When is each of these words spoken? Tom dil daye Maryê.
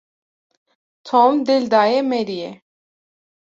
Tom 1.07 1.31
dil 1.45 1.63
daye 1.73 1.99
Maryê. 2.09 2.51